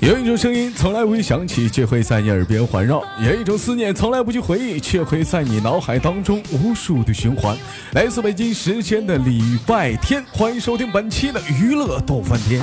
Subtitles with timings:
[0.00, 7.56] 有一种声音从来不会响起，却会在你耳边环绕；有一种思念从来不去回忆，却会在你脑海当中无数的循环。
[7.92, 12.60] 来自北京时间的礼拜天，欢迎收听本期的娱乐逗翻天。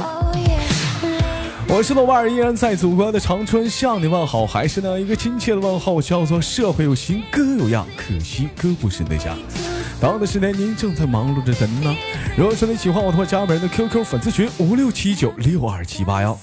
[1.70, 9.34] 我是豆瓣儿，依然在祖国的长春向你问好，还是那样一个亲切的问候，叫做社会有型哥有样，可惜哥不是那家。
[10.00, 11.94] 同样的时间，您正在忙碌着什么呢？
[12.38, 16.40] 如果说你喜欢我的话，加本人的 QQ 粉丝群五六七九六二七八幺。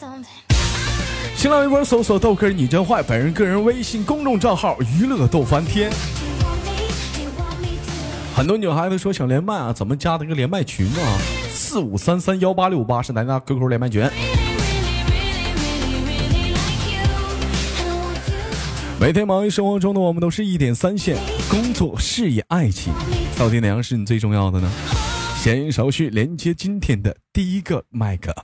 [1.35, 5.91] 新浪微博搜索豆哥你真坏，本人个人微信公众账号娱乐豆翻天。
[8.35, 11.19] 很多女孩子说想连麦啊，怎么加这个连麦群啊？
[11.51, 14.07] 四五三三幺八六八是咱家 QQ 连麦群。
[19.01, 21.17] 每天忙于生活中的我们都是一点三线：
[21.51, 22.93] 工作、事业、爱情，
[23.39, 24.71] 到底哪样是你最重要的呢？
[25.37, 28.35] 闲言少叙，连接今天的第一个麦克。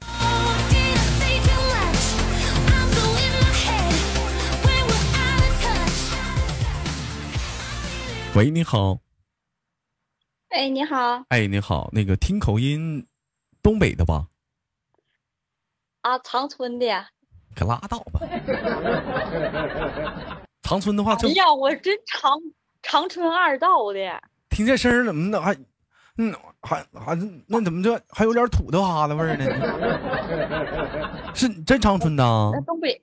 [8.34, 8.98] 喂，你好。
[10.50, 11.24] 哎，你好。
[11.30, 13.06] 哎，你好，那个听口音，
[13.62, 14.26] 东北的吧？
[16.02, 16.86] 啊，长春的。
[17.54, 18.20] 可拉倒吧。
[20.62, 22.30] 长春的话，哎呀，我真长
[22.82, 24.22] 长春二道的。
[24.52, 25.54] 听这声儿怎么的还，
[26.18, 29.44] 嗯，还还那怎么这还有点土豆哈子味儿呢？
[31.34, 32.22] 是真长春的？
[32.52, 33.02] 那东北。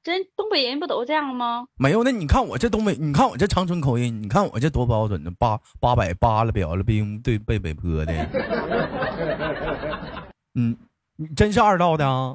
[0.00, 1.66] 真东北人不都这样吗？
[1.76, 8.12] 没有，那你看我这东北，你看我这长春口音，你看我这多标准呢，八八百八了表了兵对背北坡的。
[10.54, 10.74] 嗯，
[11.16, 12.34] 你真是二道的啊？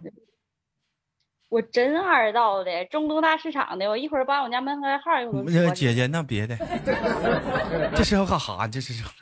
[1.53, 3.87] 我真二道的，中东大市场的。
[3.87, 5.43] 我一会儿把我家门牌号一会儿。
[5.45, 6.57] 那姐姐，那别的，
[7.95, 8.67] 这是要干哈？
[8.67, 9.03] 这是。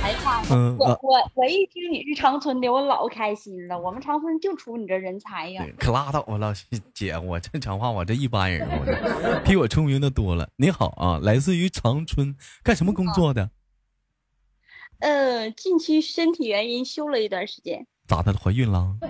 [0.00, 0.40] 哎呀妈！
[0.78, 3.76] 我我我一听你是长春的，我老开心了。
[3.76, 5.66] 我们长春就出你这人才呀！
[5.76, 6.52] 可拉倒吧，老
[6.94, 10.50] 姐，我正常话，我这一般人，我比我聪明的多了。
[10.54, 13.50] 你好啊，来自于长春，干什么工作的？
[15.00, 17.88] 呃，近期身体原因休了一段时间。
[18.08, 18.32] 咋的？
[18.32, 18.96] 怀孕了？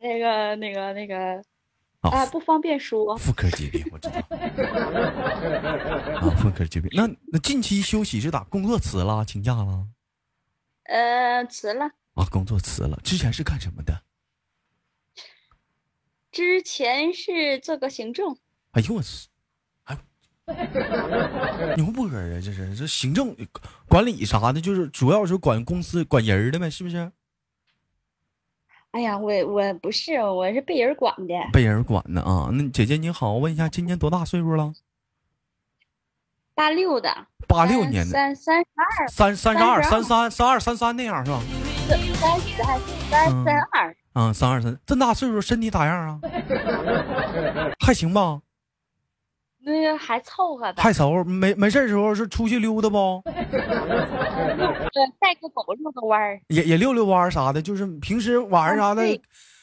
[0.00, 1.40] 那个、那个、那个
[2.00, 3.16] 啊，不方便说。
[3.16, 4.16] 妇科疾病，我知道。
[6.18, 6.90] 啊，妇科疾病。
[6.92, 8.42] 那那近期休息是咋？
[8.44, 9.24] 工作辞了？
[9.24, 9.86] 请假了？
[10.82, 11.84] 呃，辞了。
[12.14, 12.98] 啊，工作辞了。
[13.04, 14.02] 之前是干什么的？
[16.32, 18.36] 之前是做个行政。
[18.72, 19.28] 哎呦我去！
[21.76, 23.34] 牛波啊，这是这行政
[23.88, 27.10] 管理啥的，就是主要是管公司管人的呗，是不是？
[28.90, 31.34] 哎呀，我我不是，我是被人管的。
[31.52, 32.50] 被人管的啊？
[32.52, 34.74] 那姐姐你好，问一下，今年多大岁数了？
[36.54, 37.26] 八六的。
[37.48, 38.12] 八六年的。
[38.12, 39.08] 三三十二。
[39.08, 41.40] 三三十二，三三三二三三那样是吧？
[41.88, 41.98] 三
[42.40, 43.96] 十还是三三二？
[44.14, 46.20] 嗯，三二三，这么大岁数，身体咋样啊？
[47.80, 48.42] 还行吧？
[49.64, 53.22] 那个还凑合吧，还凑合，没没事的时候是出去溜达不？
[53.26, 59.20] 对，带个狗遛个弯儿，也也遛遛弯儿啥的，就是平时晚上啥的，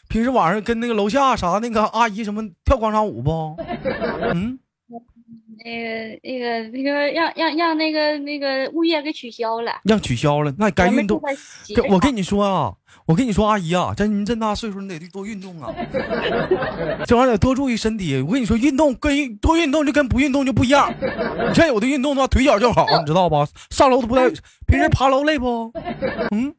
[0.08, 3.56] 平时晚上跟那个楼下啥那个阿姨什么跳广场舞不？
[4.34, 4.58] 嗯，
[5.64, 11.22] 那个那个那个让让让那个那个物业给取消了，让取消了，那该运动。
[11.90, 12.74] 我跟你说啊。
[13.06, 15.74] 我跟你说，阿姨啊，这您这么大岁数，你得多运动啊，
[17.08, 18.22] 这玩意儿得多注意身体。
[18.22, 20.94] 我跟你说，运动跟多运动就跟不运动就不一样。
[21.48, 23.48] 你像有的运动的话，腿脚就好，你知道吧？
[23.72, 24.30] 上楼都不带，
[24.68, 25.72] 平时爬楼累不？
[26.30, 26.54] 嗯，嗯，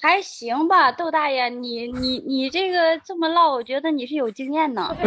[0.00, 4.96] 还行吧，豆大爷，你你你这个这么唠，我觉得你是有经验呢。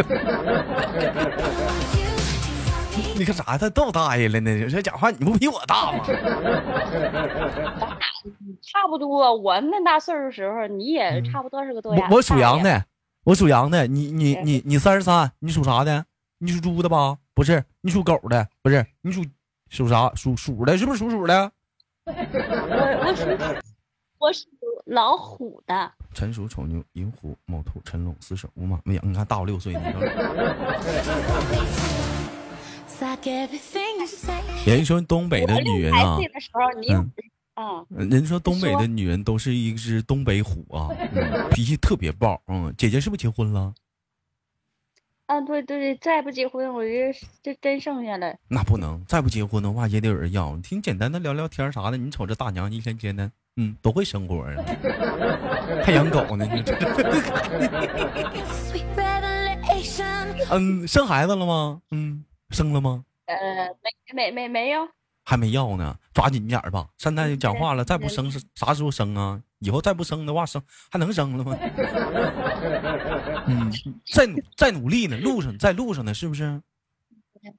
[3.16, 3.58] 你干啥？
[3.58, 4.68] 他逗大爷了呢？
[4.68, 6.04] 这讲话你不比我大吗？
[8.62, 12.84] 差不多，我那大岁数时候，你也差不多是个多我我属羊的，
[13.24, 13.86] 我属羊的。
[13.86, 16.04] 你你你你三十三，你属啥的？
[16.38, 17.18] 你属猪的吧？
[17.34, 18.48] 不是，你属狗的？
[18.62, 19.24] 不是，你属
[19.68, 20.10] 属啥？
[20.14, 20.78] 属鼠的？
[20.78, 21.50] 是不是属鼠的？
[22.06, 23.26] 我我属
[24.18, 24.46] 我属
[24.86, 25.92] 老虎的。
[26.12, 29.02] 辰鼠丑牛寅虎卯兔辰龙巳蛇午马未羊。
[29.06, 29.80] 你看大我六岁呢。
[34.64, 36.18] 人说东北的女人啊，
[37.54, 40.88] 嗯，人说东北的女人都是一只东北虎啊，
[41.50, 42.40] 脾气特别暴。
[42.48, 43.72] 嗯，姐姐是不是结婚了？
[45.26, 48.34] 啊，对对，再不结婚，我这这真剩下了。
[48.48, 50.56] 那不能，再不结婚的话也得有人要。
[50.58, 54.54] 挺简单的聊聊天啥的，你瞅这大娘一天天的，嗯，都会生活啊，
[55.84, 56.46] 还养狗呢。
[60.50, 61.80] 嗯，生孩子了吗？
[61.90, 62.24] 嗯。
[62.54, 63.04] 生了吗？
[63.26, 63.36] 呃，
[63.82, 64.88] 没没没没有。
[65.26, 66.86] 还没要呢，抓紧点儿吧。
[66.98, 69.40] 现在讲话了，再不生是啥时候生啊？
[69.60, 71.56] 以后再不生的话，生还能生了吗？
[73.48, 73.72] 嗯，
[74.12, 76.60] 在努在努力呢，路上在路上呢，是不是？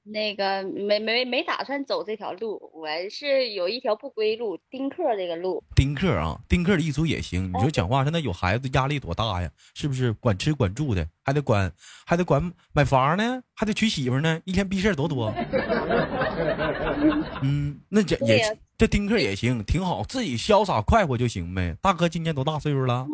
[0.03, 5.63] 那个没没没打算走这条路，我是有一条不归路，丁克这个路。
[5.75, 7.51] 丁克啊，丁克的一族也行。
[7.53, 9.49] 你说讲话，现在有孩子压力多大呀？
[9.73, 10.11] 是不是？
[10.13, 11.71] 管吃管住的，还得管，
[12.05, 15.31] 还得管买房呢，还得娶媳妇呢，一天逼事儿多多。
[17.43, 21.75] 嗯，那这也这丁克也行，挺好，自己潇洒快活就行呗。
[21.81, 23.05] 大哥今年多大岁数了？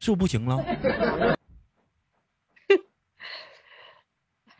[0.00, 1.37] 是不是不行了？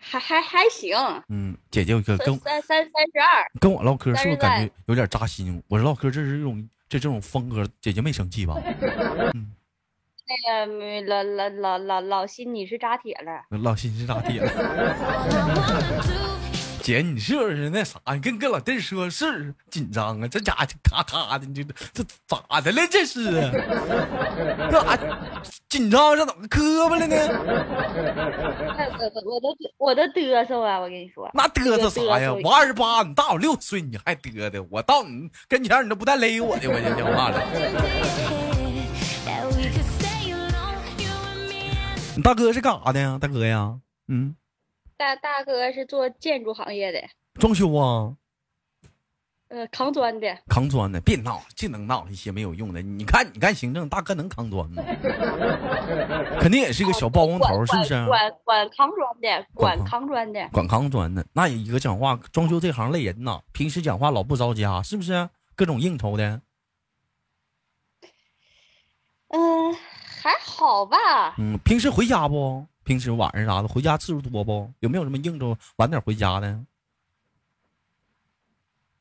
[0.09, 0.97] 还还还行，
[1.29, 5.63] 嗯，姐姐跟跟三三三十二，跟我唠嗑是不是感觉有点扎心？
[5.69, 8.55] 我唠嗑这是一种这这种风格，姐姐没生气吧？
[9.37, 9.53] 嗯，
[10.27, 14.49] 那个老老老老老新你是扎铁了，老新是扎铁了。
[16.89, 18.01] 姐，你是不是那啥？
[18.15, 20.27] 你跟跟老弟说是紧张啊？
[20.27, 21.63] 这家伙咔咔的，你这
[21.93, 22.81] 这咋的了？
[22.91, 23.31] 这是
[24.71, 24.99] 干啥？
[25.69, 27.15] 紧张这怎么磕巴了呢？
[28.99, 30.81] 我我都我都嘚瑟啊！
[30.81, 32.33] 我跟你说，那嘚瑟啥呀？
[32.43, 34.67] 我二十八，你大我六岁，你还嘚瑟？
[34.71, 37.39] 我到你跟前，你都不带勒我的，我就讲话了。
[42.17, 43.19] 你大哥是干啥的呀？
[43.21, 44.35] 大哥呀，嗯。
[44.99, 47.01] 大大哥是做建筑行业的，
[47.35, 48.17] 装修啊，
[49.47, 52.83] 呃，扛砖的，扛砖的，别闹，净能闹一些没有用的。
[52.83, 54.83] 你看，你干行政，大哥能扛砖吗？
[56.43, 58.07] 肯定也是个小包工头，是不是？
[58.07, 61.25] 管管扛砖的，管扛砖的，管扛砖的。
[61.33, 65.31] 那一个讲话，装修这行累人呐，平时讲话老不着家，是不是？
[65.55, 66.43] 各种应酬的。
[69.29, 69.73] 嗯，
[70.23, 71.37] 还好吧。
[71.39, 72.67] 嗯，平时回家不？
[72.89, 74.73] 平时晚上啥的回家次数多不？
[74.81, 76.49] 有没有什么应酬晚点回家的？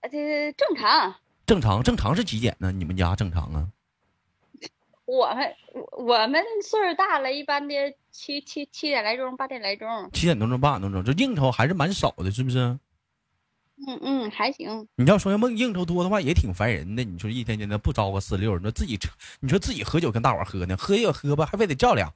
[0.01, 1.15] 啊这正常。
[1.45, 2.69] 正常正常是几点呢？
[2.69, 3.69] 你们家正常啊？
[5.05, 7.73] 我们我我们岁数大了，一般的
[8.11, 9.87] 七七七点来钟，八点来钟。
[10.11, 12.77] 七点多钟，八点多钟，这应酬还是蛮少的，是不是？
[13.85, 14.87] 嗯嗯，还行。
[14.95, 17.03] 你要说要梦应酬多的话，也挺烦人的。
[17.03, 19.09] 你说一天天的不招个四六，你说自己扯，
[19.39, 22.11] 你说自己喝酒跟大伙喝呢，喝也喝吧，还非得叫俩，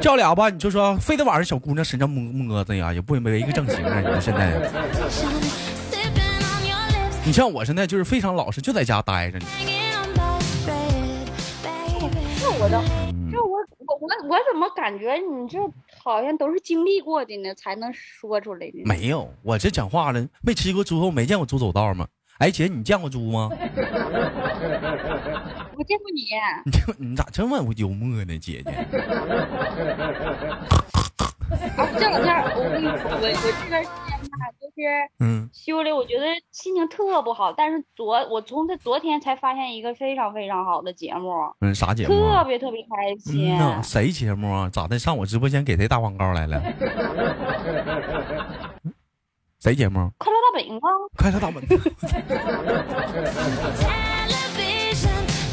[0.00, 0.48] 叫俩吧。
[0.48, 4.00] 你就说非得往人小姑娘身上摸摸着呀，也不没一个正形啊。
[4.00, 4.70] 你说现在，
[7.26, 9.46] 你像我现在就是非常老实，就在家待着呢。
[12.40, 12.80] 那我的，
[13.30, 15.58] 这我我我我怎么感觉你这？
[16.10, 18.82] 好像都是经历过的呢，才能说出来的。
[18.84, 22.06] 没有，我这讲话了，没吃过猪肉，没见过猪走道吗？
[22.38, 23.48] 哎，姐，你见过猪吗？
[25.76, 26.28] 我见过你。
[26.98, 28.70] 你你咋这么幽默呢，姐姐？
[31.76, 33.26] 啊，这两天我跟你说，我我
[33.62, 34.17] 这段时间吧，就是
[35.18, 37.52] 嗯，修的，我觉得心情特不好。
[37.52, 41.32] 但是昨我从这昨天才发现一个非常非常好的节目。
[41.60, 42.08] 嗯，啥节目？
[42.08, 43.56] 特别特别开心。
[43.82, 44.68] 谁节目啊？
[44.70, 44.98] 咋的？
[44.98, 46.62] 上我直播间给谁打广告来了？
[49.60, 50.10] 谁节目？
[50.18, 50.88] 快乐大本营啊！
[51.16, 51.62] 快乐大本。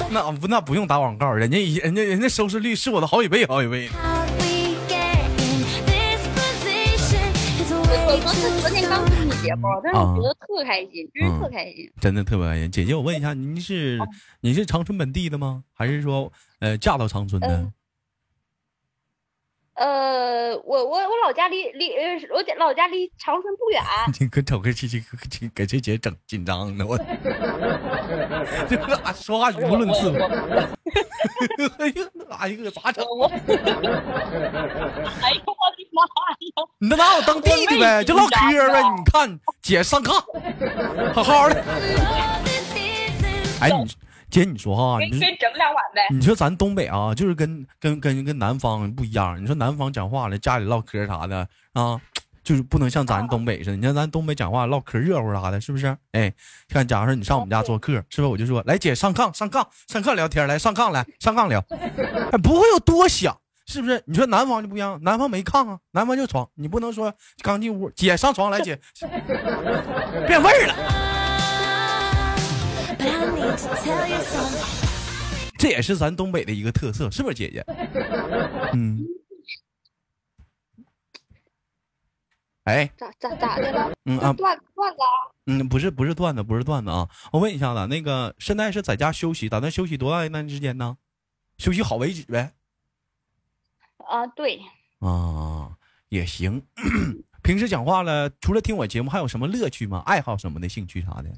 [0.12, 3.90] 那不那不用打广告，人家人家人家收视率是我的好几倍好几倍。
[8.76, 12.70] 天刚听你节目，但是我觉得特开心，真是特开心，真的特别开心。
[12.70, 13.98] 姐姐，我问一下，您是
[14.42, 15.64] 你是长春本地的吗？
[15.74, 16.30] 还是说
[16.60, 17.72] 呃嫁到长春的？
[19.76, 23.84] 呃，我我我老家离离呃，我老家离长春不远。
[24.20, 25.04] 你可整个这这
[25.54, 26.98] 给这姐整紧张的我，
[28.70, 30.12] 这咋说话语无伦次？
[31.78, 31.94] 哎呀，
[32.40, 33.04] 哎呀，咋整？
[33.04, 33.32] 哎
[35.34, 36.04] 呦我的妈
[36.40, 36.64] 呀！
[36.80, 38.82] 你那拿我当弟弟呗，就唠嗑呗。
[38.82, 40.24] 你看姐上炕，
[41.14, 41.62] 好好的。
[43.60, 43.92] 哎你。
[44.36, 46.02] 姐，你说哈，你整两碗呗。
[46.12, 49.42] 你说咱东北啊，就是跟跟跟跟南方不一样。
[49.42, 51.98] 你说南方讲话了，家里唠嗑啥的啊，
[52.44, 53.78] 就是不能像咱东北似的。
[53.78, 55.96] 你像咱东北讲话唠嗑热乎啥的，是不是？
[56.12, 56.34] 哎，
[56.68, 58.26] 看，假如说你上我们家做客，是不是？
[58.26, 61.62] 我就说来，姐上炕，上炕，上炕聊天，来上炕来，上炕聊，
[62.44, 63.38] 不会有多想，
[63.68, 64.04] 是不是？
[64.06, 68.78] 你说南方就不一样，南方没炕啊，南方就床，你不能说刚进屋，姐上床来，姐
[70.28, 71.05] 变味儿了。
[75.58, 77.66] 这也是咱东北的一个特色，是不是姐姐？
[78.74, 79.04] 嗯。
[82.66, 82.92] 哎。
[82.98, 83.92] 咋咋咋的了？
[84.06, 84.98] 嗯啊，段段子。
[85.48, 87.08] 嗯，不是不是段子，不是段子啊！
[87.32, 90.98] 我问一下子，那个现在是在家休息，打算休息多大一段时间呢？
[91.58, 92.54] 休息好为止呗。
[93.98, 94.60] 啊，对。
[95.00, 95.72] 啊，
[96.10, 96.64] 也行。
[97.44, 100.02] 平时讲话了，除了听我节目，还有什么乐趣吗？
[100.06, 101.30] 爱好什么的，兴趣啥的？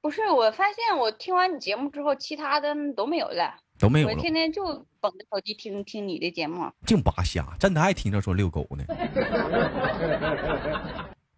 [0.00, 4.14] 不是，我发现我听完你节目之后，其他的都没有了，都没有了。
[4.14, 4.64] 我天天就
[5.00, 8.84] 捧着手机听听你的节目，净扒瞎，真的爱听着说遛狗呢。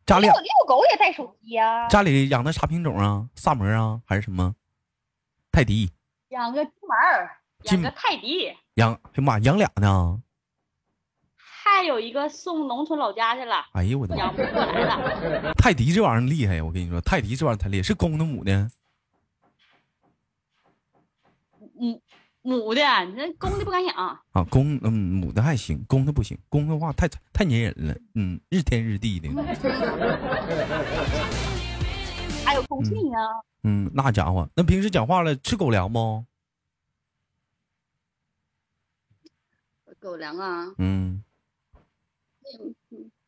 [0.07, 1.89] 家里遛遛狗也带手机啊？
[1.89, 3.29] 家里养的啥品种啊？
[3.35, 4.55] 萨摩啊，还是什么？
[5.51, 5.91] 泰迪？
[6.29, 6.97] 养个金毛，
[7.65, 8.53] 养个泰迪。
[8.75, 10.23] 养，哎呀妈，养俩呢。
[11.75, 13.57] 还有一个送农村老家去了。
[13.73, 15.53] 哎呦我的，养不过来了。
[15.55, 16.65] 泰迪这玩意儿厉害呀！
[16.65, 18.71] 我跟你说，泰迪这玩意儿太厉害，是公的母的？
[21.75, 22.01] 母
[22.43, 22.81] 母的，
[23.17, 24.21] 那公的不敢养啊。
[24.49, 26.39] 公嗯，母的还行，公的不行。
[26.49, 29.29] 公的话太太粘人了，嗯，日天日地的。
[32.45, 33.19] 还有空气呢。
[33.65, 36.25] 嗯，那家伙，那平时讲话了吃狗粮不？
[39.99, 40.73] 狗粮啊。
[40.79, 41.25] 嗯。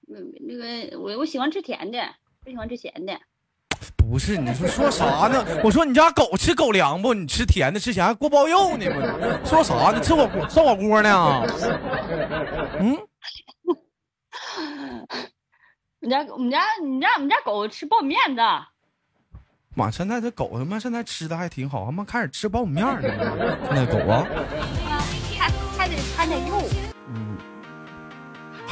[0.06, 1.98] 那那个我我喜欢吃甜的，
[2.44, 3.18] 不喜欢吃咸的。
[3.96, 5.44] 不是你说说啥呢？
[5.64, 7.14] 我说你家狗吃狗粮不？
[7.14, 9.40] 你吃甜的吃咸还锅包肉呢吗？
[9.44, 10.00] 说啥呢？
[10.00, 11.46] 吃火锅涮火锅呢？
[12.78, 12.98] 嗯？
[16.00, 18.66] 你 家我们家你家我们家狗吃苞米面的。
[19.74, 23.00] 妈，现在这狗他妈现在吃的还挺好，他妈开始吃苞米面了。
[23.70, 24.26] 那狗啊。
[25.38, 26.60] 还还得还得肉。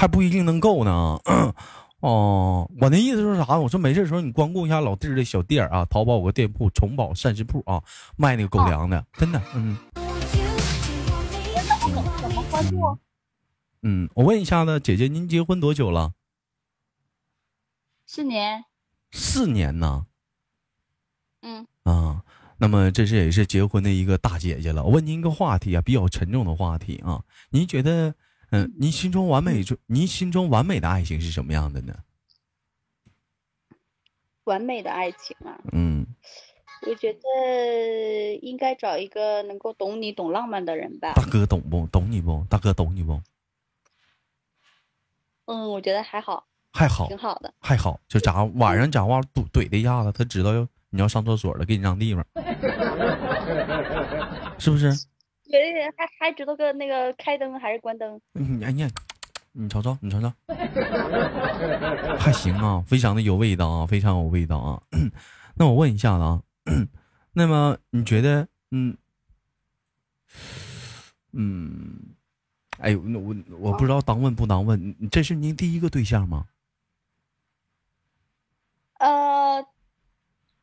[0.02, 1.20] 还不一定能够呢，
[2.02, 3.56] 哦，我那意思是啥？
[3.56, 7.80] 我说没事的时候你光顾一下老弟儿的小店啊，淘宝有个店铺宠宝膳食铺啊，
[8.16, 9.78] 卖那个狗粮的，真的，嗯。
[13.82, 16.14] 嗯，我问一下子，姐姐，您结婚多久了？
[18.04, 18.64] 四年。
[19.12, 20.06] 四年呢？
[21.42, 21.64] 嗯。
[21.84, 22.24] 啊，
[22.56, 24.82] 那么这是也是结婚的一个大姐姐了。
[24.82, 28.12] 我问您一个话题啊，比较沉重的话题啊，您觉得？
[28.52, 31.94] 嗯，您心中完美就，您心中完美的爱情是什么样的呢？
[34.44, 36.06] 完美的爱情啊，嗯，
[36.86, 37.20] 我觉得
[38.42, 41.14] 应该找一个能够懂你、懂浪漫的人吧。
[41.14, 41.86] 大哥懂不？
[41.86, 42.44] 懂你不？
[42.50, 43.18] 大哥懂你不？
[45.46, 47.98] 嗯，我觉得还好，还好，挺好的，还好。
[48.06, 52.22] 就咋晚上讲话怼怼的一下子，他知道要你要上厕所了，给你让地方，
[54.60, 54.92] 是不是？
[55.52, 58.18] 对，还还知道个那个开灯还是关灯？
[58.62, 58.88] 哎呀，
[59.52, 60.32] 你瞅瞅，你瞅瞅，
[62.18, 64.82] 还行啊，非常的有味道啊，非常有味道啊。
[65.54, 66.42] 那我问一下子啊，
[67.34, 68.96] 那么你觉得，嗯
[71.32, 72.16] 嗯，
[72.78, 76.46] 哎呦，那我我不知道当问不当问，这是您第一个对象吗？
[79.00, 79.66] 呃。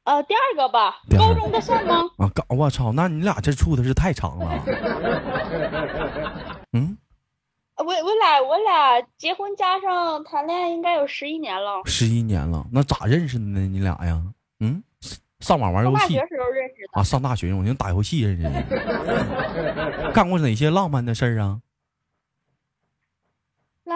[0.09, 2.01] 呃，第二个吧，高中的事吗？
[2.17, 4.65] 啊，高我操，那你俩这处的是太长了。
[6.73, 6.97] 嗯，
[7.77, 11.83] 我我俩我俩结婚加上谈恋爱应该有十一年了。
[11.85, 13.59] 十一年了，那咋认识的呢？
[13.59, 14.19] 你俩呀？
[14.61, 14.81] 嗯，
[15.41, 15.95] 上网玩游戏。
[15.95, 16.99] 大学时候认识的。
[16.99, 18.63] 啊，上大学我就打游戏认识的。
[20.11, 21.59] 干过哪些浪漫的事儿啊？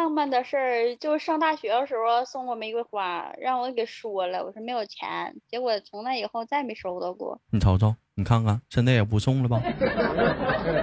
[0.03, 7.39] 浪漫的事儿就是上大学的时候送过玫瑰花，让我给说了，我说没有钱，结果从那以后再没收到过。
[7.51, 9.61] 你瞅瞅，你看看，现在也不送了吧？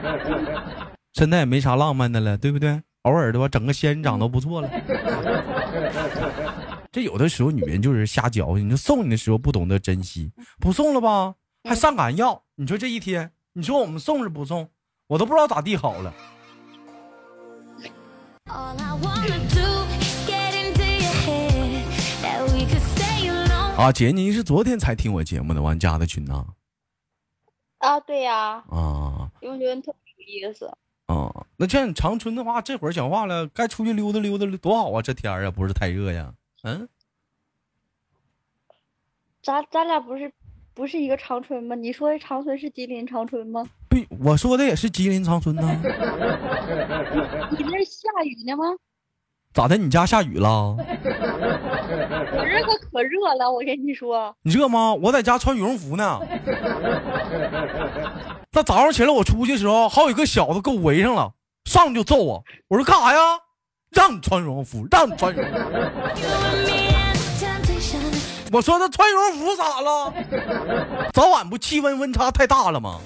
[1.12, 2.82] 现在也没啥浪漫的了，对不对？
[3.02, 4.70] 偶尔的话，整个仙人掌都不错了。
[6.90, 11.34] 这有的时候女人就是瞎矫情，你说送你的时候不懂得珍惜，不送了吧，
[11.68, 12.42] 还上赶要。
[12.54, 14.70] 你说这一天，你说我们送是不送，
[15.08, 16.10] 我都不知道咋地好了。
[23.76, 26.44] 啊，姐，您是昨天才听我节目的，完加的群呐？
[27.78, 28.62] 啊，对呀。
[28.68, 29.30] 啊。
[29.40, 30.66] 因为觉得特别有意思。
[31.06, 35.00] 啊，那像长春的话，这会儿讲话了，该出去溜达溜达了，多好啊！
[35.00, 36.34] 这天儿啊，不是太热呀。
[36.62, 36.86] 嗯。
[39.42, 40.30] 咱咱俩不是
[40.80, 41.76] 不是一个长春吗？
[41.76, 43.62] 你说的长春是吉林长春吗？
[43.86, 45.62] 不，我说的也是吉林长春呢。
[47.52, 48.64] 你那下雨呢吗？
[49.52, 49.76] 咋的？
[49.76, 50.74] 你家下雨了？
[50.78, 50.82] 我
[52.48, 54.34] 这可可热了，我跟你说。
[54.40, 54.94] 你热吗？
[54.94, 56.18] 我在家穿羽绒服呢。
[58.52, 61.34] 那早上起来我出去的时候，好几个小子给我围上了，
[61.66, 62.42] 上来就揍我。
[62.68, 63.20] 我说干啥呀？
[63.90, 65.58] 让你穿羽绒服，让你穿羽绒服。
[68.52, 70.12] 我说他穿羽绒服咋了？
[71.12, 73.00] 早晚不气温温差太大了吗？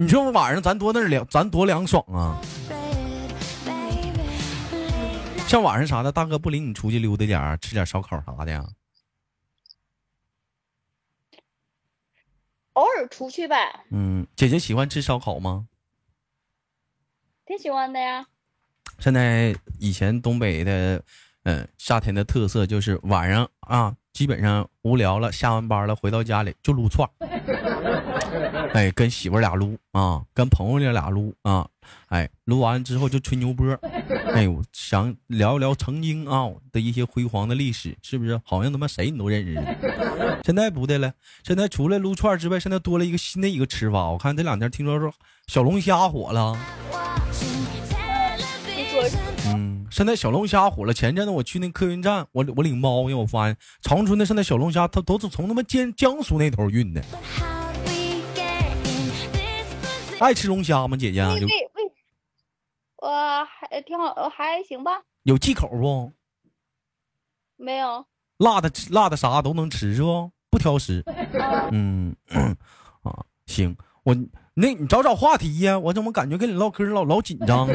[0.00, 2.40] 你说晚上咱多那凉，咱多凉爽啊！
[5.46, 8.66] 像晚上啥的，大哥不领你出去溜达点吃点烧烤啥的呀？
[12.72, 13.84] 偶尔出去呗。
[13.90, 15.68] 嗯，姐姐喜欢吃烧烤吗？
[17.46, 18.26] 挺喜欢的呀。
[18.98, 21.00] 现在以前东北的，
[21.44, 27.08] 嗯，夏天的特色就是晚上啊，基本上无聊了，下完班了，回到家里就撸串
[28.74, 31.68] 哎，跟媳妇俩撸啊，跟朋友俩撸啊，
[32.08, 33.78] 哎，撸完之后就吹牛波，
[34.32, 38.40] 哎呦，想聊一聊曾经啊的一些辉煌的历史，是不是？
[38.44, 39.54] 好像他妈谁你都认识。
[40.44, 41.12] 现在不对了，
[41.44, 44.10] 现在除了撸串之外，现在多了一个新的一个吃法。
[44.10, 45.12] 我看这两天听说说
[45.46, 46.58] 小龙虾火了。
[49.46, 50.92] 嗯，现在小龙虾火了。
[50.92, 57.00] 前阵子我去那客运站，我我领猫去，我发现长春的现在小龙虾，它都是从他妈江江苏那头运的。
[60.18, 61.22] 爱吃龙虾吗，姐姐？
[61.24, 61.48] 喂喂，
[62.96, 63.08] 我
[63.44, 65.00] 还挺好，还行吧。
[65.22, 66.12] 有忌口不？
[67.54, 68.04] 没有。
[68.38, 70.28] 辣的辣的啥都能吃是不？
[70.50, 71.04] 不挑食。
[71.70, 72.12] 嗯
[73.04, 74.12] 啊，行，我
[74.54, 77.74] 那你找找话题呀，我怎么感觉跟你唠嗑老老紧张呢？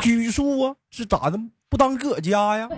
[0.00, 1.38] 拘束啊，是咋的？
[1.68, 2.68] 不当搁家呀？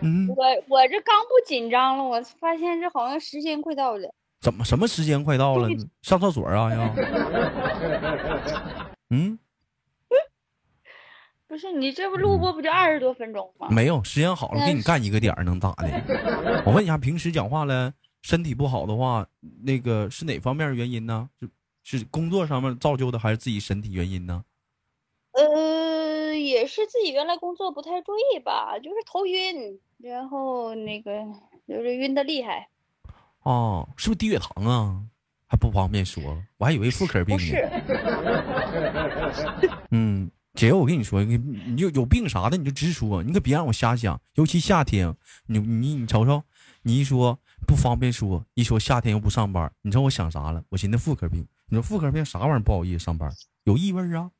[0.00, 4.14] 嗯，我我这刚不紧张了，我发现这好像时间快到了。
[4.40, 5.68] 怎么什么时间快到了？
[6.02, 6.94] 上厕所啊要？
[9.10, 9.36] 嗯，
[11.48, 13.66] 不是你这不录播不就二十多分钟吗？
[13.72, 16.62] 没有，时间好了给你干一个点儿能咋的？
[16.64, 17.92] 我问一下，平时讲话了，
[18.28, 19.26] 身体不好的话，
[19.62, 21.30] 那个是哪方面原因呢？
[21.82, 24.44] 是是工作上面造就的，还是自己身体原因呢？
[25.32, 31.24] 呃，也是自己原来工作不太注意吧，就是头晕，然后那个
[31.66, 32.68] 就是晕的厉害。
[33.44, 35.02] 哦，是不是低血糖啊？
[35.46, 36.22] 还不方便说，
[36.58, 37.42] 我还以为妇科病呢。
[37.42, 37.66] 是。
[39.90, 44.20] 嗯，姐，我跟你说，你你有有病啥的你就直说，你可别让我瞎想。
[44.34, 45.16] 尤其夏天，
[45.46, 46.42] 你你你瞅瞅，
[46.82, 50.62] 你一说不方便说，一说夏天又不上班，你知道我想啥了？
[50.70, 51.46] 我寻思妇科病。
[51.70, 53.30] 你说妇科病啥玩意儿不好意思上班？
[53.64, 54.30] 有异味啊？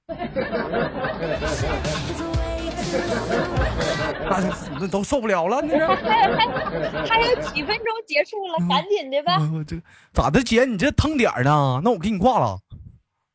[4.30, 6.46] 那 那都受不了了，你这还还
[7.07, 9.38] 还有几分钟结束了，赶紧的吧。
[9.66, 9.79] 这
[10.14, 10.64] 咋的，姐？
[10.64, 11.83] 你这腾点呢？
[11.85, 12.59] 那我给你挂了。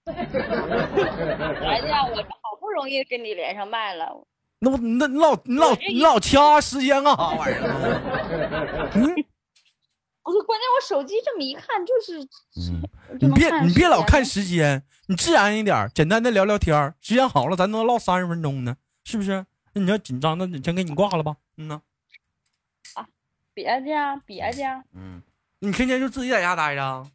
[0.07, 4.25] 哎呀我好不容易跟你连上麦了。
[4.57, 8.89] 那不那你老你老你老掐时间干啥玩意儿？
[8.95, 9.15] 嗯，
[10.23, 12.27] 不是，关键我手机这么一看就是。
[13.19, 19.45] 你别你别老看时间，你自然一点，简单的聊聊天时间好了，咱能唠三十分钟呢，是不是？
[19.73, 21.35] 那你要紧张，那先给你挂了吧。
[21.57, 21.81] 嗯呐。
[22.93, 23.07] 啊，
[23.53, 24.65] 别介，别介。
[24.93, 25.21] 嗯，
[25.59, 27.05] 你天天就自己在家待着？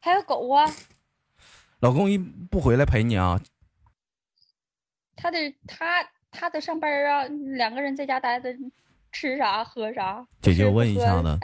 [0.00, 0.74] 还有狗啊？
[1.80, 3.40] 老公一不回来陪你啊？
[5.14, 7.24] 他得他他得上班啊，
[7.56, 8.50] 两个人在家待着，
[9.10, 10.26] 吃啥喝啥？
[10.42, 11.38] 姐姐，我问一下子，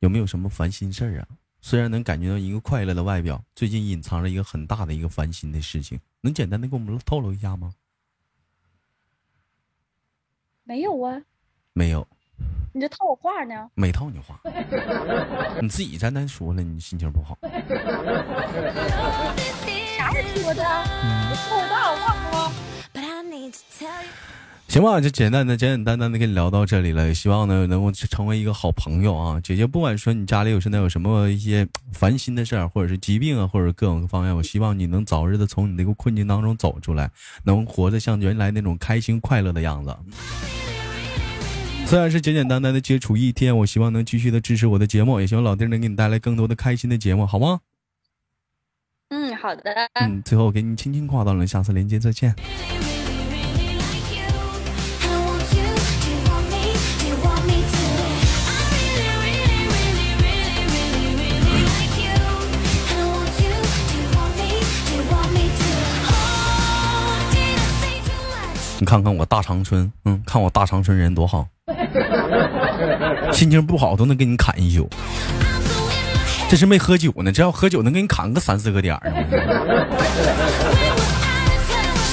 [0.00, 1.28] 有没有什么烦心事儿啊？
[1.60, 7.74] 虽然能感觉到一个快乐的外表，最近隐藏着一个很大的一个烦心的事情，能简单的给我们透露一下吗？
[10.62, 11.20] 没有啊，
[11.72, 12.06] 没有。
[12.72, 13.70] 你这套我话呢？
[13.74, 14.40] 没套你话，
[15.60, 17.38] 你自己在那说了，你心情不好。
[19.96, 20.62] 啥时说的？
[20.62, 22.52] 我说我忘了吗？
[24.76, 27.06] 行吧，就简单的、简简单单的跟你聊到这里了。
[27.06, 29.66] 也希望呢能够成为一个好朋友啊，姐姐。
[29.66, 37.10] 不管说你家里有现在有什么一些烦心的事儿，或者是疾病啊，或者各种方面，我希望你能早日的从你那个困境当中走出来，
[37.44, 39.96] 能活得像原来那种开心快乐的样子。
[41.86, 47.60] 虽然是简简单单的接触一天，我希望能继续的支持我的节目，也希望老弟能给你带来更多的开心的节目，好吗？
[49.08, 49.72] 嗯，好的。
[49.94, 52.34] 嗯，最后给你轻轻挂断了，下次连接再见。
[68.96, 71.46] 看看我大长春，嗯，看我大长春人多好，
[73.30, 74.88] 心情不好都能给你砍一宿。
[76.48, 79.12] 这是没喝酒呢，这要喝酒能给你砍个三四个点儿。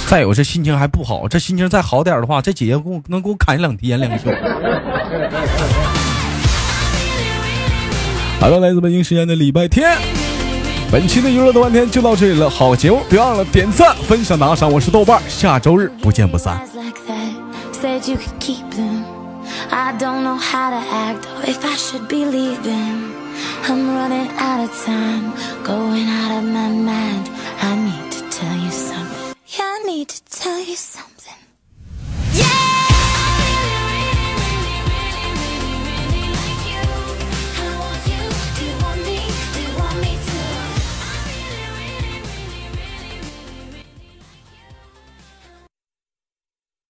[0.08, 4.30] 再有这心情还不好，这心情再好点的话，这姐姐给我能给我砍两天两宿。
[8.42, 9.98] 好了，来自北京时间的礼拜天。
[10.94, 14.72] 本期的娱乐多半天就到这里了，好节目别忘了点赞、分享、打赏。
[14.72, 16.64] 我是豆瓣，下周日不见不散。